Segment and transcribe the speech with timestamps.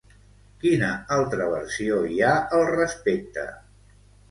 [0.63, 3.47] Quina altra versió hi ha al respecte?